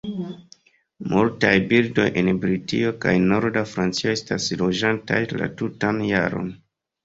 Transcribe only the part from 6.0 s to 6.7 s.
jaron.